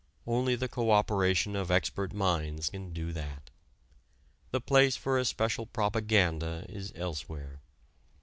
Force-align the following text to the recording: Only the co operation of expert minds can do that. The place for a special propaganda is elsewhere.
Only 0.25 0.55
the 0.55 0.67
co 0.67 0.89
operation 0.89 1.55
of 1.55 1.69
expert 1.69 2.11
minds 2.11 2.71
can 2.71 2.91
do 2.91 3.11
that. 3.13 3.51
The 4.49 4.59
place 4.59 4.95
for 4.95 5.19
a 5.19 5.25
special 5.25 5.67
propaganda 5.67 6.65
is 6.67 6.91
elsewhere. 6.95 7.59